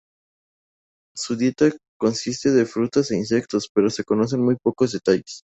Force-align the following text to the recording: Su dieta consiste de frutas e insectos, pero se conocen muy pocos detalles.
Su 1.15 1.35
dieta 1.37 1.69
consiste 1.99 2.49
de 2.49 2.65
frutas 2.65 3.11
e 3.11 3.17
insectos, 3.17 3.69
pero 3.71 3.91
se 3.91 4.03
conocen 4.03 4.43
muy 4.43 4.55
pocos 4.55 4.93
detalles. 4.93 5.43